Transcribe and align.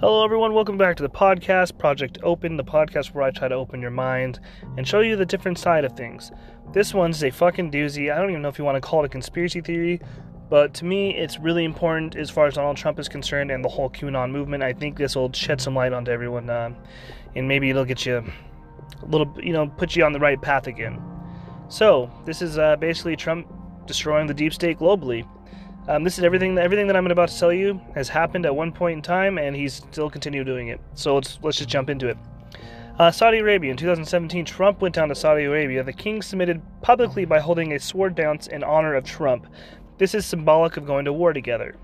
Hello, 0.00 0.24
everyone. 0.24 0.52
Welcome 0.52 0.76
back 0.76 0.96
to 0.96 1.04
the 1.04 1.08
podcast, 1.08 1.78
Project 1.78 2.18
Open, 2.24 2.56
the 2.56 2.64
podcast 2.64 3.14
where 3.14 3.22
I 3.22 3.30
try 3.30 3.46
to 3.46 3.54
open 3.54 3.80
your 3.80 3.92
mind 3.92 4.40
and 4.76 4.86
show 4.86 4.98
you 4.98 5.14
the 5.14 5.24
different 5.24 5.56
side 5.56 5.84
of 5.84 5.92
things. 5.92 6.32
This 6.72 6.92
one's 6.92 7.22
a 7.22 7.30
fucking 7.30 7.70
doozy. 7.70 8.12
I 8.12 8.18
don't 8.18 8.30
even 8.30 8.42
know 8.42 8.48
if 8.48 8.58
you 8.58 8.64
want 8.64 8.74
to 8.74 8.80
call 8.80 9.04
it 9.04 9.06
a 9.06 9.08
conspiracy 9.08 9.60
theory, 9.60 10.00
but 10.50 10.74
to 10.74 10.84
me, 10.84 11.14
it's 11.16 11.38
really 11.38 11.64
important 11.64 12.16
as 12.16 12.28
far 12.28 12.48
as 12.48 12.54
Donald 12.54 12.76
Trump 12.76 12.98
is 12.98 13.08
concerned 13.08 13.52
and 13.52 13.64
the 13.64 13.68
whole 13.68 13.88
QAnon 13.88 14.32
movement. 14.32 14.64
I 14.64 14.72
think 14.72 14.98
this 14.98 15.14
will 15.14 15.32
shed 15.32 15.60
some 15.60 15.76
light 15.76 15.92
onto 15.92 16.10
everyone, 16.10 16.50
uh, 16.50 16.74
and 17.36 17.46
maybe 17.46 17.70
it'll 17.70 17.84
get 17.84 18.04
you 18.04 18.16
a 19.00 19.06
little, 19.06 19.32
you 19.40 19.52
know, 19.52 19.68
put 19.68 19.94
you 19.94 20.04
on 20.04 20.12
the 20.12 20.20
right 20.20 20.42
path 20.42 20.66
again. 20.66 21.00
So, 21.68 22.10
this 22.26 22.42
is 22.42 22.58
uh, 22.58 22.74
basically 22.76 23.14
Trump 23.14 23.46
destroying 23.86 24.26
the 24.26 24.34
deep 24.34 24.52
state 24.52 24.80
globally. 24.80 25.24
Um, 25.86 26.02
this 26.02 26.16
is 26.18 26.24
everything. 26.24 26.56
Everything 26.56 26.86
that 26.86 26.96
I'm 26.96 27.06
about 27.06 27.28
to 27.28 27.38
tell 27.38 27.52
you 27.52 27.80
has 27.94 28.08
happened 28.08 28.46
at 28.46 28.56
one 28.56 28.72
point 28.72 28.96
in 28.96 29.02
time, 29.02 29.36
and 29.38 29.54
he's 29.54 29.74
still 29.74 30.08
continuing 30.08 30.46
doing 30.46 30.68
it. 30.68 30.80
So 30.94 31.16
let's 31.16 31.38
let's 31.42 31.58
just 31.58 31.68
jump 31.68 31.90
into 31.90 32.08
it. 32.08 32.16
Uh, 32.98 33.10
Saudi 33.10 33.38
Arabia 33.38 33.72
in 33.72 33.76
2017, 33.76 34.44
Trump 34.44 34.80
went 34.80 34.94
down 34.94 35.08
to 35.08 35.14
Saudi 35.14 35.44
Arabia. 35.44 35.82
The 35.82 35.92
king 35.92 36.22
submitted 36.22 36.62
publicly 36.80 37.24
by 37.24 37.40
holding 37.40 37.72
a 37.72 37.80
sword 37.80 38.14
dance 38.14 38.46
in 38.46 38.62
honor 38.62 38.94
of 38.94 39.04
Trump. 39.04 39.46
This 39.98 40.14
is 40.14 40.24
symbolic 40.24 40.76
of 40.76 40.86
going 40.86 41.04
to 41.04 41.12
war 41.12 41.32
together. 41.32 41.76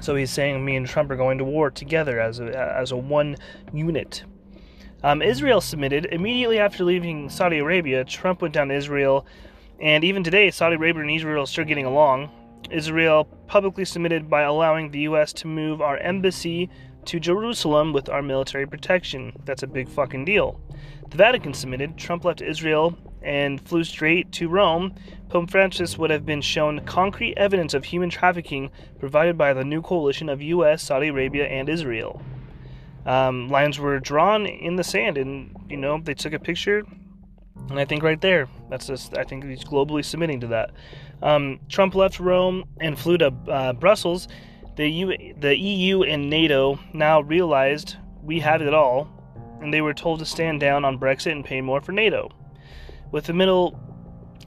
So 0.00 0.14
he's 0.14 0.30
saying 0.30 0.64
me 0.64 0.76
and 0.76 0.86
Trump 0.86 1.10
are 1.10 1.16
going 1.16 1.38
to 1.38 1.44
war 1.44 1.70
together 1.70 2.20
as 2.20 2.38
a 2.38 2.56
as 2.78 2.92
a 2.92 2.96
one 2.96 3.36
unit. 3.72 4.24
Um, 5.02 5.20
Israel 5.20 5.60
submitted 5.60 6.06
immediately 6.06 6.58
after 6.58 6.84
leaving 6.84 7.28
Saudi 7.28 7.58
Arabia. 7.58 8.04
Trump 8.04 8.42
went 8.42 8.54
down 8.54 8.68
to 8.68 8.74
Israel, 8.74 9.26
and 9.80 10.04
even 10.04 10.22
today, 10.22 10.50
Saudi 10.50 10.76
Arabia 10.76 11.02
and 11.02 11.10
Israel 11.10 11.42
are 11.42 11.46
still 11.46 11.64
getting 11.64 11.86
along. 11.86 12.30
Israel 12.70 13.24
publicly 13.46 13.84
submitted 13.84 14.28
by 14.28 14.42
allowing 14.42 14.90
the 14.90 15.00
U.S. 15.00 15.32
to 15.34 15.46
move 15.46 15.80
our 15.80 15.98
embassy 15.98 16.68
to 17.06 17.20
Jerusalem 17.20 17.92
with 17.92 18.08
our 18.08 18.22
military 18.22 18.66
protection. 18.66 19.32
That's 19.44 19.62
a 19.62 19.68
big 19.68 19.88
fucking 19.88 20.24
deal. 20.24 20.60
The 21.10 21.16
Vatican 21.16 21.54
submitted. 21.54 21.96
Trump 21.96 22.24
left 22.24 22.42
Israel 22.42 22.98
and 23.22 23.60
flew 23.60 23.84
straight 23.84 24.32
to 24.32 24.48
Rome. 24.48 24.94
Pope 25.28 25.50
Francis 25.50 25.96
would 25.98 26.10
have 26.10 26.26
been 26.26 26.40
shown 26.40 26.84
concrete 26.84 27.34
evidence 27.36 27.74
of 27.74 27.84
human 27.84 28.10
trafficking 28.10 28.70
provided 28.98 29.38
by 29.38 29.52
the 29.52 29.64
new 29.64 29.82
coalition 29.82 30.28
of 30.28 30.42
U.S., 30.42 30.82
Saudi 30.82 31.08
Arabia, 31.08 31.46
and 31.46 31.68
Israel. 31.68 32.22
Um, 33.04 33.48
lines 33.48 33.78
were 33.78 34.00
drawn 34.00 34.46
in 34.46 34.76
the 34.76 34.84
sand, 34.84 35.16
and 35.16 35.56
you 35.68 35.76
know 35.76 36.00
they 36.02 36.14
took 36.14 36.32
a 36.32 36.38
picture 36.40 36.84
and 37.68 37.78
I 37.80 37.84
think 37.84 38.02
right 38.02 38.20
there, 38.20 38.48
that's 38.70 38.86
just, 38.86 39.16
I 39.16 39.24
think 39.24 39.44
he's 39.44 39.64
globally 39.64 40.04
submitting 40.04 40.40
to 40.40 40.46
that. 40.48 40.70
Um, 41.22 41.60
Trump 41.68 41.94
left 41.94 42.20
Rome 42.20 42.64
and 42.80 42.98
flew 42.98 43.18
to 43.18 43.34
uh, 43.48 43.72
Brussels. 43.72 44.28
The, 44.76 44.88
U- 44.88 45.34
the 45.38 45.56
EU 45.56 46.02
and 46.02 46.30
NATO 46.30 46.78
now 46.92 47.20
realized 47.20 47.96
we 48.22 48.40
had 48.40 48.62
it 48.62 48.74
all, 48.74 49.08
and 49.60 49.72
they 49.72 49.80
were 49.80 49.94
told 49.94 50.18
to 50.20 50.26
stand 50.26 50.60
down 50.60 50.84
on 50.84 50.98
Brexit 50.98 51.32
and 51.32 51.44
pay 51.44 51.60
more 51.60 51.80
for 51.80 51.92
NATO. 51.92 52.30
With 53.10 53.24
the 53.24 53.32
Middle 53.32 53.80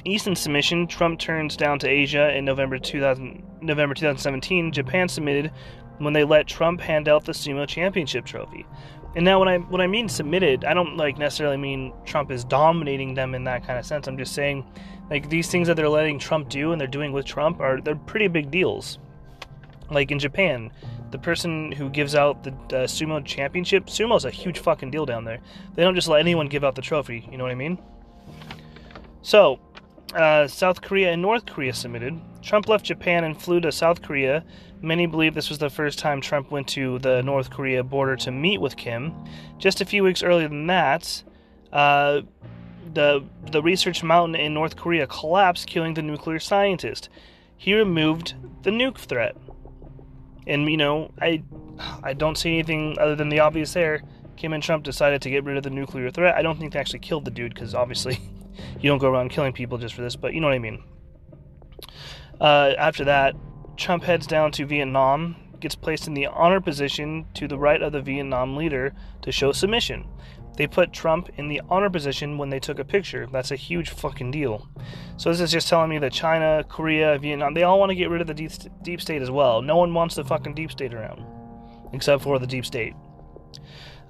Eastern 0.05 0.35
submission, 0.35 0.87
Trump 0.87 1.19
turns 1.19 1.57
down 1.57 1.79
to 1.79 1.89
Asia 1.89 2.35
in 2.35 2.45
November 2.45 2.77
2000, 2.77 3.43
November 3.61 3.95
2017. 3.95 4.71
Japan 4.71 5.09
submitted 5.09 5.51
when 5.99 6.13
they 6.13 6.23
let 6.23 6.47
Trump 6.47 6.81
hand 6.81 7.07
out 7.07 7.25
the 7.25 7.31
sumo 7.31 7.67
championship 7.67 8.25
trophy. 8.25 8.65
And 9.15 9.25
now 9.25 9.39
when 9.39 9.47
I 9.47 9.57
when 9.57 9.81
I 9.81 9.87
mean 9.87 10.07
submitted, 10.09 10.65
I 10.65 10.73
don't 10.73 10.97
like 10.97 11.17
necessarily 11.17 11.57
mean 11.57 11.93
Trump 12.05 12.31
is 12.31 12.43
dominating 12.43 13.13
them 13.13 13.33
in 13.35 13.43
that 13.45 13.65
kind 13.65 13.79
of 13.79 13.85
sense. 13.85 14.07
I'm 14.07 14.17
just 14.17 14.33
saying 14.33 14.65
like 15.09 15.29
these 15.29 15.49
things 15.49 15.67
that 15.67 15.75
they're 15.75 15.89
letting 15.89 16.19
Trump 16.19 16.49
do 16.49 16.71
and 16.71 16.79
they're 16.79 16.87
doing 16.87 17.11
with 17.11 17.25
Trump 17.25 17.59
are 17.59 17.81
they're 17.81 17.95
pretty 17.95 18.27
big 18.27 18.51
deals. 18.51 18.99
Like 19.89 20.11
in 20.11 20.19
Japan, 20.19 20.71
the 21.09 21.17
person 21.17 21.71
who 21.71 21.89
gives 21.89 22.13
out 22.13 22.43
the 22.43 22.51
uh, 22.51 22.85
sumo 22.85 23.23
championship, 23.25 23.87
sumo 23.87 24.15
is 24.15 24.25
a 24.25 24.31
huge 24.31 24.59
fucking 24.59 24.91
deal 24.91 25.05
down 25.05 25.25
there. 25.25 25.39
They 25.75 25.83
don't 25.83 25.95
just 25.95 26.07
let 26.07 26.19
anyone 26.19 26.47
give 26.47 26.63
out 26.63 26.75
the 26.75 26.81
trophy. 26.81 27.27
You 27.31 27.37
know 27.37 27.43
what 27.43 27.51
I 27.51 27.55
mean? 27.55 27.79
So, 29.23 29.59
uh, 30.13 30.47
South 30.47 30.81
Korea 30.81 31.11
and 31.11 31.21
North 31.21 31.45
Korea 31.45 31.73
submitted. 31.73 32.19
Trump 32.41 32.67
left 32.67 32.85
Japan 32.85 33.23
and 33.23 33.39
flew 33.39 33.59
to 33.61 33.71
South 33.71 34.01
Korea. 34.01 34.43
Many 34.81 35.07
believe 35.07 35.33
this 35.33 35.49
was 35.49 35.57
the 35.57 35.69
first 35.69 35.99
time 35.99 36.21
Trump 36.21 36.51
went 36.51 36.67
to 36.69 36.99
the 36.99 37.21
North 37.21 37.49
Korea 37.49 37.83
border 37.83 38.15
to 38.17 38.31
meet 38.31 38.61
with 38.61 38.77
Kim. 38.77 39.13
Just 39.57 39.81
a 39.81 39.85
few 39.85 40.03
weeks 40.03 40.23
earlier 40.23 40.47
than 40.47 40.67
that, 40.67 41.23
uh, 41.73 42.21
the 42.93 43.23
the 43.51 43.61
research 43.61 44.03
mountain 44.03 44.39
in 44.39 44.53
North 44.53 44.77
Korea 44.77 45.05
collapsed, 45.05 45.67
killing 45.67 45.93
the 45.93 46.01
nuclear 46.01 46.39
scientist. 46.39 47.09
He 47.57 47.73
removed 47.73 48.35
the 48.63 48.69
nuke 48.69 48.97
threat, 48.97 49.35
and 50.47 50.69
you 50.69 50.77
know 50.77 51.11
I 51.21 51.43
I 52.01 52.13
don't 52.13 52.37
see 52.37 52.53
anything 52.53 52.97
other 52.99 53.15
than 53.15 53.29
the 53.29 53.39
obvious 53.39 53.73
there. 53.73 54.01
Kim 54.37 54.53
and 54.53 54.63
Trump 54.63 54.85
decided 54.85 55.21
to 55.23 55.29
get 55.29 55.43
rid 55.43 55.57
of 55.57 55.63
the 55.63 55.69
nuclear 55.69 56.09
threat. 56.09 56.35
I 56.35 56.41
don't 56.41 56.57
think 56.57 56.71
they 56.71 56.79
actually 56.79 56.99
killed 56.99 57.25
the 57.25 57.31
dude 57.31 57.53
because 57.53 57.75
obviously 57.75 58.19
you 58.79 58.89
don't 58.89 58.99
go 58.99 59.09
around 59.09 59.29
killing 59.29 59.51
people 59.51 59.77
just 59.77 59.93
for 59.93 60.01
this, 60.01 60.15
but 60.15 60.33
you 60.33 60.39
know 60.39 60.47
what 60.47 60.53
I 60.53 60.59
mean. 60.59 60.81
Uh, 62.39 62.73
after 62.77 63.03
that, 63.03 63.35
Trump 63.79 64.03
heads 64.03 64.27
down 64.27 64.51
to 64.51 64.65
Vietnam, 64.65 65.37
gets 65.61 65.73
placed 65.73 66.05
in 66.05 66.13
the 66.13 66.27
honor 66.27 66.59
position 66.59 67.25
to 67.33 67.47
the 67.47 67.57
right 67.57 67.81
of 67.81 67.93
the 67.93 68.01
Vietnam 68.01 68.57
leader 68.57 68.93
to 69.21 69.31
show 69.31 69.53
submission. 69.53 70.05
They 70.57 70.67
put 70.67 70.91
Trump 70.91 71.29
in 71.37 71.47
the 71.47 71.61
honor 71.69 71.89
position 71.89 72.37
when 72.37 72.49
they 72.49 72.59
took 72.59 72.79
a 72.79 72.83
picture. 72.83 73.25
That's 73.31 73.51
a 73.51 73.55
huge 73.55 73.91
fucking 73.91 74.31
deal. 74.31 74.67
So 75.15 75.29
this 75.29 75.39
is 75.39 75.51
just 75.51 75.69
telling 75.69 75.89
me 75.89 75.97
that 75.99 76.11
China, 76.11 76.65
Korea, 76.67 77.17
Vietnam, 77.17 77.53
they 77.53 77.63
all 77.63 77.79
want 77.79 77.91
to 77.91 77.95
get 77.95 78.09
rid 78.09 78.19
of 78.19 78.27
the 78.27 78.33
deep, 78.33 78.51
deep 78.81 78.99
state 78.99 79.21
as 79.21 79.31
well. 79.31 79.61
No 79.61 79.77
one 79.77 79.93
wants 79.93 80.15
the 80.15 80.25
fucking 80.25 80.55
deep 80.55 80.71
state 80.71 80.93
around, 80.93 81.23
except 81.93 82.21
for 82.21 82.37
the 82.37 82.47
deep 82.47 82.65
state. 82.65 82.93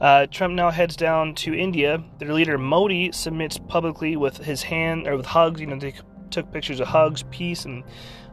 Uh, 0.02 0.26
Trump 0.26 0.56
now 0.56 0.72
heads 0.72 0.96
down 0.96 1.36
to 1.36 1.54
India. 1.54 2.04
Their 2.18 2.34
leader 2.34 2.58
Modi 2.58 3.12
submits 3.12 3.60
publicly 3.60 4.16
with 4.16 4.38
his 4.38 4.64
hand 4.64 5.08
or 5.08 5.16
with 5.16 5.28
hugs. 5.28 5.62
You 5.62 5.68
know, 5.68 5.78
they 5.78 5.94
took 6.32 6.52
pictures 6.52 6.80
of 6.80 6.88
hugs, 6.88 7.24
peace, 7.30 7.66
and 7.66 7.84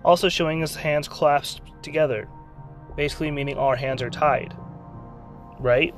also 0.07 0.29
showing 0.29 0.61
his 0.61 0.77
hands 0.77 1.09
clasped 1.09 1.83
together, 1.83 2.29
basically 2.97 3.31
meaning 3.31 3.59
our 3.59 3.77
hands 3.77 4.01
are 4.01 4.09
tied. 4.09 4.57
Right? 5.59 5.95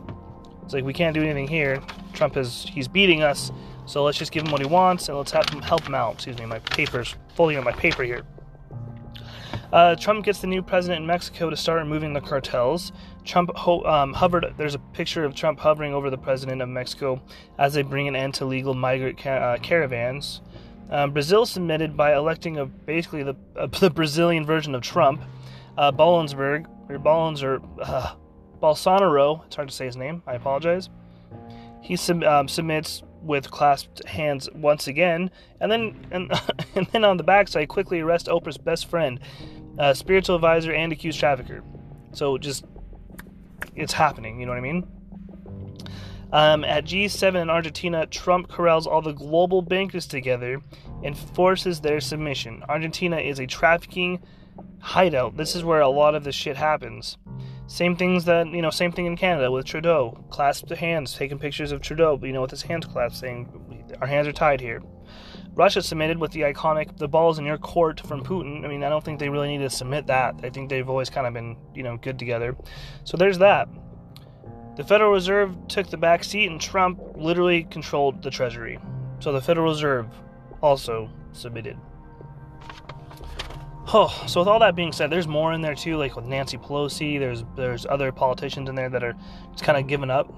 It's 0.64 0.72
like 0.72 0.84
we 0.84 0.94
can't 0.94 1.14
do 1.14 1.22
anything 1.22 1.46
here. 1.46 1.80
Trump 2.14 2.36
is 2.36 2.66
he's 2.72 2.88
beating 2.88 3.22
us, 3.22 3.52
so 3.86 4.02
let's 4.02 4.18
just 4.18 4.32
give 4.32 4.44
him 4.44 4.50
what 4.50 4.60
he 4.60 4.66
wants 4.66 5.08
and 5.08 5.16
let's 5.16 5.30
have 5.32 5.48
him 5.50 5.60
help 5.60 5.82
him 5.86 5.94
out. 5.94 6.14
Excuse 6.14 6.38
me, 6.38 6.46
my 6.46 6.58
paper's 6.58 7.14
folding 7.34 7.58
on 7.58 7.64
my 7.64 7.72
paper 7.72 8.02
here. 8.02 8.24
Uh, 9.72 9.94
Trump 9.94 10.24
gets 10.24 10.40
the 10.40 10.46
new 10.46 10.62
president 10.62 11.02
in 11.02 11.06
Mexico 11.06 11.50
to 11.50 11.56
start 11.56 11.82
removing 11.82 12.14
the 12.14 12.20
cartels. 12.22 12.92
Trump 13.24 13.50
ho- 13.54 13.84
um, 13.84 14.14
hovered. 14.14 14.54
There's 14.56 14.74
a 14.74 14.78
picture 14.78 15.24
of 15.24 15.34
Trump 15.34 15.58
hovering 15.58 15.92
over 15.92 16.08
the 16.08 16.16
president 16.16 16.62
of 16.62 16.70
Mexico 16.70 17.20
as 17.58 17.74
they 17.74 17.82
bring 17.82 18.08
an 18.08 18.16
end 18.16 18.32
to 18.34 18.46
legal 18.46 18.72
migrant 18.72 19.26
uh, 19.26 19.58
caravans. 19.62 20.40
Um, 20.90 21.12
Brazil 21.12 21.44
submitted 21.44 21.96
by 21.96 22.14
electing 22.14 22.58
a 22.58 22.66
basically 22.66 23.22
the 23.22 23.36
uh, 23.56 23.66
the 23.80 23.90
Brazilian 23.90 24.44
version 24.44 24.74
of 24.74 24.82
Trump, 24.82 25.22
uh, 25.76 25.92
Bollensberg 25.92 26.66
or 26.88 26.98
Bollens 26.98 27.42
or 27.42 27.60
uh, 27.82 28.14
Bolsonaro. 28.62 29.44
It's 29.46 29.56
hard 29.56 29.68
to 29.68 29.74
say 29.74 29.86
his 29.86 29.96
name. 29.96 30.22
I 30.26 30.34
apologize. 30.34 30.88
He 31.82 31.96
sub, 31.96 32.22
um, 32.24 32.48
submits 32.48 33.02
with 33.22 33.50
clasped 33.50 34.06
hands 34.06 34.48
once 34.54 34.86
again, 34.86 35.30
and 35.60 35.70
then 35.70 36.06
and, 36.10 36.32
and 36.74 36.86
then 36.92 37.04
on 37.04 37.16
the 37.16 37.22
backside 37.24 37.68
quickly 37.68 38.00
arrest 38.00 38.26
Oprah's 38.26 38.58
best 38.58 38.86
friend, 38.86 39.20
uh, 39.78 39.94
spiritual 39.94 40.36
advisor, 40.36 40.72
and 40.72 40.92
accused 40.92 41.18
trafficker. 41.18 41.62
So 42.12 42.38
just 42.38 42.64
it's 43.76 43.92
happening. 43.92 44.40
You 44.40 44.46
know 44.46 44.52
what 44.52 44.58
I 44.58 44.62
mean? 44.62 44.86
Um, 46.32 46.64
at 46.64 46.84
G7 46.84 47.40
in 47.40 47.48
Argentina, 47.48 48.06
Trump 48.06 48.48
corrals 48.48 48.86
all 48.86 49.00
the 49.00 49.12
global 49.12 49.62
bankers 49.62 50.06
together 50.06 50.60
and 51.02 51.16
forces 51.16 51.80
their 51.80 52.00
submission. 52.00 52.62
Argentina 52.68 53.16
is 53.16 53.38
a 53.38 53.46
trafficking 53.46 54.20
hideout. 54.80 55.36
This 55.36 55.56
is 55.56 55.64
where 55.64 55.80
a 55.80 55.88
lot 55.88 56.14
of 56.14 56.24
this 56.24 56.34
shit 56.34 56.56
happens. 56.56 57.16
Same 57.66 57.96
things 57.96 58.24
that, 58.24 58.46
you 58.48 58.62
know, 58.62 58.70
same 58.70 58.92
thing 58.92 59.06
in 59.06 59.16
Canada 59.16 59.50
with 59.50 59.66
Trudeau. 59.66 60.24
Clasped 60.30 60.70
hands, 60.70 61.14
taking 61.14 61.38
pictures 61.38 61.72
of 61.72 61.80
Trudeau, 61.80 62.18
you 62.22 62.32
know, 62.32 62.42
with 62.42 62.50
his 62.50 62.62
hands 62.62 62.86
clasped, 62.86 63.20
saying, 63.20 63.94
our 64.00 64.06
hands 64.06 64.26
are 64.26 64.32
tied 64.32 64.60
here. 64.60 64.82
Russia 65.54 65.82
submitted 65.82 66.18
with 66.18 66.30
the 66.32 66.42
iconic, 66.42 66.96
the 66.98 67.08
ball's 67.08 67.38
in 67.38 67.44
your 67.44 67.58
court 67.58 68.00
from 68.00 68.22
Putin. 68.22 68.64
I 68.64 68.68
mean, 68.68 68.84
I 68.84 68.88
don't 68.88 69.04
think 69.04 69.18
they 69.18 69.28
really 69.28 69.48
need 69.48 69.64
to 69.64 69.70
submit 69.70 70.06
that. 70.06 70.36
I 70.42 70.50
think 70.50 70.70
they've 70.70 70.88
always 70.88 71.10
kind 71.10 71.26
of 71.26 71.34
been, 71.34 71.56
you 71.74 71.82
know, 71.82 71.96
good 71.96 72.18
together. 72.18 72.56
So 73.04 73.16
there's 73.16 73.38
that. 73.38 73.68
The 74.78 74.84
Federal 74.84 75.10
Reserve 75.10 75.56
took 75.66 75.88
the 75.88 75.96
back 75.96 76.22
seat, 76.22 76.48
and 76.48 76.60
Trump 76.60 77.00
literally 77.16 77.64
controlled 77.64 78.22
the 78.22 78.30
Treasury. 78.30 78.78
So 79.18 79.32
the 79.32 79.40
Federal 79.40 79.72
Reserve 79.72 80.06
also 80.62 81.10
submitted. 81.32 81.76
Oh, 83.92 84.06
so 84.28 84.40
with 84.40 84.48
all 84.48 84.60
that 84.60 84.76
being 84.76 84.92
said, 84.92 85.10
there's 85.10 85.26
more 85.26 85.52
in 85.52 85.62
there 85.62 85.74
too, 85.74 85.96
like 85.96 86.14
with 86.14 86.26
Nancy 86.26 86.58
Pelosi. 86.58 87.18
There's 87.18 87.42
there's 87.56 87.86
other 87.86 88.12
politicians 88.12 88.68
in 88.68 88.76
there 88.76 88.88
that 88.88 89.02
are 89.02 89.16
just 89.50 89.64
kind 89.64 89.76
of 89.76 89.88
giving 89.88 90.10
up. 90.10 90.32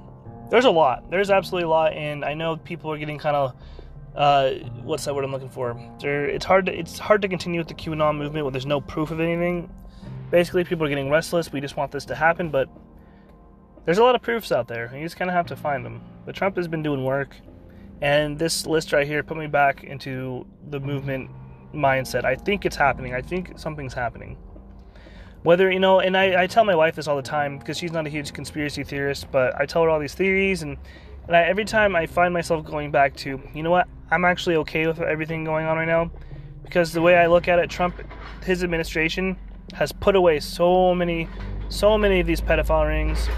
There's 0.49 0.65
a 0.65 0.71
lot. 0.71 1.11
There's 1.11 1.31
absolutely 1.31 1.67
a 1.67 1.69
lot, 1.69 1.93
and 1.93 2.25
I 2.25 2.33
know 2.33 2.57
people 2.57 2.91
are 2.91 2.97
getting 2.97 3.19
kind 3.19 3.37
of 3.37 3.55
uh, 4.17 4.53
what's 4.83 5.05
that 5.05 5.15
word 5.15 5.25
I'm 5.25 5.33
looking 5.33 5.51
for? 5.51 5.79
There, 6.01 6.25
it's 6.25 6.47
hard 6.47 6.65
to 6.65 6.73
it's 6.73 6.99
hard 6.99 7.21
to 7.21 7.29
continue 7.29 7.61
with 7.61 7.69
the 7.69 7.75
QAnon 7.75 8.17
movement 8.17 8.47
when 8.47 8.55
there's 8.55 8.65
no 8.65 8.81
proof 8.81 9.11
of 9.11 9.21
anything. 9.21 9.69
Basically, 10.31 10.65
people 10.65 10.87
are 10.87 10.89
getting 10.89 11.11
restless. 11.11 11.53
We 11.53 11.61
just 11.61 11.77
want 11.77 11.93
this 11.93 12.07
to 12.07 12.15
happen, 12.15 12.49
but 12.49 12.71
there's 13.85 13.99
a 13.99 14.03
lot 14.03 14.15
of 14.15 14.23
proofs 14.23 14.53
out 14.53 14.69
there. 14.69 14.91
You 14.95 15.03
just 15.03 15.17
kind 15.17 15.31
of 15.31 15.35
have 15.35 15.47
to 15.47 15.57
find 15.57 15.85
them. 15.85 16.01
But 16.27 16.35
Trump 16.35 16.57
has 16.57 16.69
been 16.69 16.83
doing 16.83 17.05
work, 17.05 17.37
and 18.01 18.39
this 18.39 18.67
list 18.67 18.93
right 18.93 19.07
here 19.07 19.23
put 19.23 19.37
me 19.37 19.47
back 19.47 19.85
into 19.85 20.47
the 20.69 20.81
movement 20.81 21.31
mindset. 21.75 22.25
I 22.25 22.35
think 22.35 22.65
it's 22.65 22.77
happening. 22.77 23.15
I 23.15 23.23
think 23.23 23.59
something's 23.59 23.95
happening. 23.95 24.37
Whether, 25.43 25.71
you 25.71 25.81
know, 25.81 26.01
and 26.01 26.17
I, 26.17 26.43
I 26.43 26.47
tell 26.47 26.65
my 26.65 26.75
wife 26.75 26.97
this 26.97 27.09
all 27.09 27.17
the 27.17 27.23
time 27.23 27.59
because 27.59 27.79
she's 27.79 27.93
not 27.93 28.07
a 28.07 28.11
huge 28.11 28.33
conspiracy 28.33 28.85
theorist, 28.85 29.31
but 29.33 29.59
I 29.59 29.65
tell 29.65 29.83
her 29.83 29.89
all 29.89 29.99
these 29.99 30.15
theories, 30.15 30.63
and, 30.63 30.77
and 31.27 31.37
I, 31.37 31.45
every 31.45 31.65
time 31.65 31.97
I 31.97 32.07
find 32.07 32.35
myself 32.35 32.65
going 32.67 32.91
back 32.91 33.17
to, 33.19 33.41
you 33.55 33.63
know 33.63 33.71
what, 33.71 33.89
I'm 34.11 34.25
actually 34.25 34.57
okay 34.57 34.87
with 34.87 35.01
everything 35.01 35.45
going 35.45 35.65
on 35.65 35.79
right 35.79 35.89
now 35.89 36.11
because 36.63 36.93
the 36.93 37.01
way 37.01 37.17
I 37.17 37.27
look 37.27 37.49
at 37.49 37.59
it, 37.59 37.71
Trump, 37.71 37.97
his 38.45 38.63
administration 38.63 39.37
has 39.73 39.93
put 39.93 40.15
away 40.15 40.41
so 40.41 40.95
many, 40.95 41.29
so 41.69 41.97
many 41.97 42.21
of 42.21 42.27
these 42.27 42.41
pedophile 42.41 42.87
rings, 42.87 43.29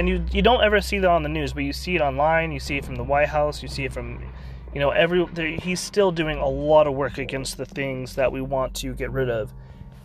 and 0.00 0.08
you 0.08 0.24
you 0.32 0.40
don't 0.40 0.62
ever 0.62 0.80
see 0.80 0.98
that 0.98 1.10
on 1.10 1.22
the 1.22 1.28
news, 1.28 1.52
but 1.52 1.62
you 1.62 1.74
see 1.74 1.94
it 1.94 2.00
online, 2.00 2.52
you 2.52 2.58
see 2.58 2.78
it 2.78 2.86
from 2.86 2.96
the 2.96 3.04
White 3.04 3.28
House, 3.28 3.62
you 3.62 3.68
see 3.68 3.84
it 3.84 3.92
from, 3.92 4.24
you 4.72 4.80
know, 4.80 4.88
every 4.88 5.26
he's 5.58 5.78
still 5.78 6.10
doing 6.10 6.38
a 6.38 6.48
lot 6.48 6.86
of 6.86 6.94
work 6.94 7.18
against 7.18 7.58
the 7.58 7.66
things 7.66 8.14
that 8.14 8.32
we 8.32 8.40
want 8.40 8.72
to 8.76 8.94
get 8.94 9.10
rid 9.10 9.28
of, 9.28 9.52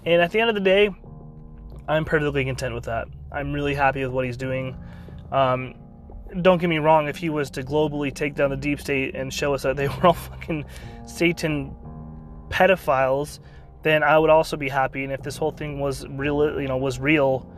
and 0.06 0.22
at 0.22 0.34
the 0.34 0.42
end 0.42 0.50
of 0.50 0.56
the 0.56 0.60
day, 0.60 0.94
I'm 1.88 2.04
perfectly 2.04 2.44
content 2.44 2.76
with 2.76 2.84
that. 2.84 3.08
I'm 3.32 3.54
really 3.54 3.74
happy 3.74 4.04
with 4.04 4.12
what 4.12 4.26
he's 4.26 4.36
doing. 4.36 4.76
Um, 5.32 5.76
don't 6.42 6.60
get 6.60 6.68
me 6.68 6.80
wrong, 6.80 7.08
if 7.08 7.16
he 7.16 7.30
was 7.30 7.50
to 7.52 7.64
globally 7.64 8.14
take 8.14 8.36
down 8.36 8.50
the 8.50 8.58
deep 8.58 8.82
state 8.82 9.16
and 9.16 9.34
show 9.34 9.54
us 9.54 9.64
that 9.64 9.78
they 9.78 9.88
were 10.02 10.08
all 10.08 10.14
fucking 10.14 10.66
Satan 11.06 11.74
pedophiles, 12.50 13.40
then 13.84 14.04
I 14.04 14.20
would 14.20 14.30
also 14.30 14.58
be 14.58 14.68
happy. 14.68 15.06
And 15.06 15.14
if 15.14 15.22
this 15.22 15.38
whole 15.38 15.52
thing 15.52 15.80
was 15.80 16.06
real, 16.06 16.60
you 16.60 16.68
know, 16.68 16.76
was 16.76 17.00
real, 17.00 17.50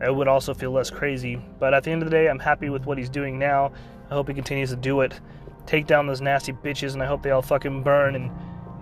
I 0.00 0.10
would 0.10 0.28
also 0.28 0.54
feel 0.54 0.70
less 0.72 0.90
crazy. 0.90 1.40
But 1.58 1.74
at 1.74 1.84
the 1.84 1.90
end 1.90 2.02
of 2.02 2.10
the 2.10 2.16
day, 2.16 2.28
I'm 2.28 2.38
happy 2.38 2.68
with 2.68 2.86
what 2.86 2.98
he's 2.98 3.08
doing 3.08 3.38
now. 3.38 3.72
I 4.10 4.14
hope 4.14 4.28
he 4.28 4.34
continues 4.34 4.70
to 4.70 4.76
do 4.76 5.00
it. 5.00 5.18
Take 5.66 5.86
down 5.86 6.06
those 6.06 6.20
nasty 6.20 6.52
bitches, 6.52 6.94
and 6.94 7.02
I 7.02 7.06
hope 7.06 7.22
they 7.22 7.30
all 7.30 7.42
fucking 7.42 7.82
burn. 7.82 8.14
And, 8.14 8.30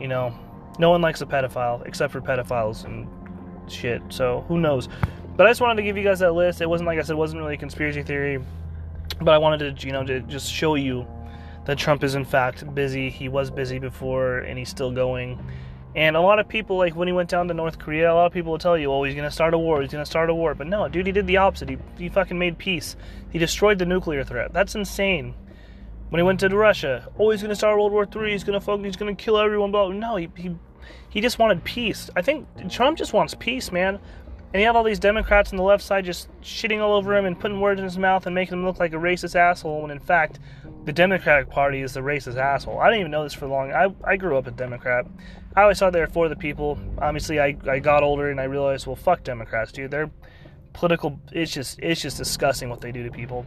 you 0.01 0.09
know, 0.09 0.35
no 0.79 0.91
one 0.91 1.01
likes 1.01 1.21
a 1.21 1.27
pedophile 1.27 1.87
except 1.87 2.13
for 2.13 2.21
pedophiles 2.21 2.85
and 2.85 3.09
shit. 3.71 4.03
So 4.09 4.45
who 4.49 4.59
knows? 4.59 4.89
But 5.37 5.47
I 5.47 5.51
just 5.51 5.61
wanted 5.61 5.77
to 5.77 5.83
give 5.83 5.97
you 5.97 6.05
guys 6.05 6.21
that 6.21 6.33
list. 6.33 6.61
It 6.61 6.69
wasn't 6.69 6.87
like 6.87 6.99
I 6.99 7.03
said, 7.03 7.13
it 7.13 7.17
wasn't 7.17 7.43
really 7.43 7.55
a 7.55 7.59
conspiracy 7.59 8.03
theory, 8.03 8.41
but 9.21 9.33
I 9.33 9.39
wanted 9.39 9.79
to, 9.79 9.87
you 9.87 9.93
know, 9.93 10.05
to 10.05 10.21
just 10.21 10.53
show 10.53 10.75
you 10.75 11.07
that 11.65 11.79
Trump 11.79 12.05
is 12.05 12.15
in 12.15 12.25
fact 12.25 12.73
busy. 12.75 13.11
He 13.11 13.29
was 13.29 13.51
busy 13.51 13.79
before, 13.79 14.39
and 14.39 14.59
he's 14.59 14.69
still 14.69 14.93
going. 14.93 15.45
And 15.96 16.17
a 16.17 16.20
lot 16.20 16.41
of 16.41 16.49
people, 16.49 16.76
like 16.76 16.96
when 16.96 17.06
he 17.06 17.12
went 17.12 17.31
down 17.31 17.46
to 17.49 17.55
North 17.55 17.79
Korea, 17.79 18.12
a 18.12 18.14
lot 18.14 18.26
of 18.26 18.32
people 18.32 18.50
will 18.50 18.58
tell 18.58 18.76
you, 18.76 18.93
oh, 18.93 19.05
he's 19.05 19.14
going 19.14 19.29
to 19.29 19.35
start 19.35 19.55
a 19.55 19.58
war, 19.58 19.81
he's 19.81 19.93
going 19.93 20.02
to 20.02 20.11
start 20.11 20.29
a 20.29 20.35
war. 20.35 20.55
But 20.55 20.67
no, 20.67 20.88
dude, 20.88 21.06
he 21.06 21.12
did 21.12 21.26
the 21.26 21.37
opposite. 21.37 21.69
He, 21.69 21.79
he 21.96 22.08
fucking 22.08 22.38
made 22.38 22.58
peace. 22.58 22.96
He 23.31 23.38
destroyed 23.38 23.79
the 23.79 23.87
nuclear 23.87 24.25
threat. 24.25 24.52
That's 24.52 24.75
insane. 24.75 25.35
When 26.08 26.19
he 26.19 26.25
went 26.25 26.41
to 26.41 26.49
Russia, 26.49 27.08
oh, 27.19 27.31
he's 27.31 27.43
going 27.43 27.50
to 27.50 27.56
start 27.56 27.79
World 27.79 27.93
War 27.93 28.08
III, 28.12 28.32
he's 28.32 28.44
going 28.44 28.58
to 28.58 28.64
fucking, 28.64 28.85
he's 28.85 28.96
going 28.96 29.14
to 29.14 29.23
kill 29.23 29.38
everyone. 29.38 29.70
Blah. 29.70 29.88
No, 29.91 30.17
he, 30.17 30.29
he, 30.37 30.56
he 31.08 31.20
just 31.20 31.38
wanted 31.38 31.62
peace. 31.62 32.11
I 32.17 32.23
think 32.23 32.46
Trump 32.70 32.99
just 32.99 33.12
wants 33.12 33.35
peace, 33.35 33.70
man. 33.70 34.00
And 34.55 34.61
you 34.61 34.69
have 34.69 34.77
all 34.77 34.85
these 34.85 35.01
Democrats 35.01 35.51
on 35.51 35.56
the 35.56 35.65
left 35.65 35.83
side 35.83 36.05
just 36.05 36.29
shitting 36.41 36.81
all 36.81 36.95
over 36.95 37.17
him 37.17 37.25
and 37.25 37.39
putting 37.39 37.61
words 37.61 37.81
in 37.81 37.85
his 37.85 37.99
mouth 37.99 38.25
and 38.25 38.37
making 38.37 38.53
him 38.56 38.65
look 38.65 38.79
like 38.79 38.93
a 38.93 38.97
racist 38.97 39.35
asshole 39.35 39.83
when 39.83 39.91
in 39.91 39.99
fact 39.99 40.39
the 40.85 40.93
Democratic 40.93 41.51
Party 41.51 41.81
is 41.81 41.93
the 41.93 42.01
racist 42.01 42.37
asshole. 42.37 42.79
I 42.79 42.87
didn't 42.87 43.01
even 43.01 43.11
know 43.11 43.25
this 43.25 43.35
for 43.35 43.49
long. 43.49 43.73
I, 43.73 43.93
I 44.05 44.17
grew 44.17 44.39
up 44.39 44.47
a 44.47 44.53
Democrat. 44.53 45.06
I 45.56 45.62
always 45.62 45.81
thought 45.81 45.93
they 45.93 45.99
were 45.99 46.06
for 46.06 46.29
the 46.29 46.37
people. 46.37 46.79
Obviously, 46.99 47.41
I, 47.41 47.56
I 47.69 47.81
got 47.81 48.05
older 48.05 48.31
and 48.31 48.41
I 48.41 48.45
realized, 48.45 48.87
well, 48.87 48.95
fuck 48.95 49.25
Democrats, 49.25 49.73
dude. 49.73 49.91
They're 49.91 50.11
political. 50.73 51.19
It's 51.33 51.53
just 51.53 51.81
it's 51.81 52.01
just 52.01 52.17
disgusting 52.17 52.69
what 52.69 52.81
they 52.81 52.93
do 52.93 53.03
to 53.03 53.11
people. 53.11 53.47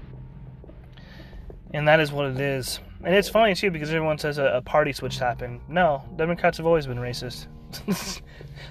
And 1.74 1.88
that 1.88 2.02
is 2.02 2.12
what 2.12 2.26
it 2.26 2.40
is. 2.42 2.82
And 3.02 3.16
it's 3.16 3.30
funny 3.30 3.56
too 3.56 3.72
because 3.72 3.92
everyone 3.92 4.18
says 4.18 4.40
a, 4.40 4.58
a 4.58 4.62
party 4.62 4.92
switch 4.92 5.20
happened. 5.20 5.62
No, 5.70 6.04
Democrats 6.18 6.58
have 6.58 6.66
always 6.66 6.86
been 6.86 6.98
racist. 6.98 7.48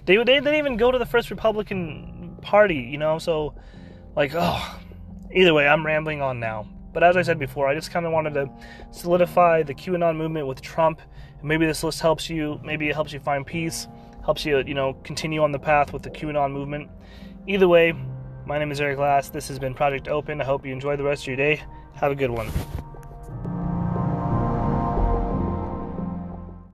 they, 0.05 0.17
they 0.17 0.25
didn't 0.25 0.55
even 0.55 0.77
go 0.77 0.91
to 0.91 0.99
the 0.99 1.07
first 1.07 1.31
Republican 1.31 2.16
party, 2.47 2.77
you 2.77 2.97
know? 2.97 3.19
So, 3.19 3.55
like, 4.15 4.33
oh, 4.35 4.79
either 5.35 5.53
way, 5.53 5.67
I'm 5.69 5.85
rambling 5.85 6.23
on 6.23 6.41
now. 6.41 6.69
But 6.93 7.03
as 7.03 7.17
I 7.17 7.23
said 7.23 7.39
before, 7.39 7.69
I 7.69 7.75
just 7.75 7.91
kind 7.91 8.07
of 8.07 8.13
wanted 8.13 8.33
to 8.35 8.49
solidify 8.91 9.65
the 9.65 9.75
QAnon 9.75 10.17
movement 10.17 10.47
with 10.47 10.63
Trump. 10.63 11.03
Maybe 11.43 11.67
this 11.67 11.85
list 11.85 12.01
helps 12.01 12.31
you. 12.31 12.59
Maybe 12.65 12.89
it 12.89 12.95
helps 12.95 13.13
you 13.13 13.21
find 13.21 13.47
peace, 13.47 13.87
helps 14.25 14.47
you, 14.47 14.59
you 14.67 14.73
know, 14.73 14.95
continue 15.05 15.43
on 15.43 15.53
the 15.53 15.59
path 15.59 15.93
with 15.93 16.03
the 16.03 16.11
QAnon 16.11 16.53
movement. 16.53 16.89
Either 17.47 17.69
way, 17.69 17.93
my 18.47 18.59
name 18.59 18.73
is 18.73 18.81
Eric 18.81 18.97
Glass. 18.97 19.29
This 19.29 19.49
has 19.49 19.59
been 19.59 19.75
Project 19.75 20.09
Open. 20.09 20.41
I 20.41 20.45
hope 20.45 20.65
you 20.65 20.73
enjoy 20.73 20.97
the 20.97 21.05
rest 21.05 21.25
of 21.25 21.29
your 21.29 21.37
day. 21.37 21.63
Have 21.97 22.13
a 22.13 22.15
good 22.15 22.31
one. 22.31 22.49